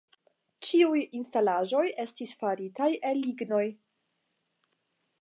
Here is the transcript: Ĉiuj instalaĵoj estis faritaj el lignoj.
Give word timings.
Ĉiuj 0.69 1.01
instalaĵoj 1.19 1.83
estis 2.05 2.35
faritaj 2.41 2.91
el 3.13 3.23
lignoj. 3.27 3.65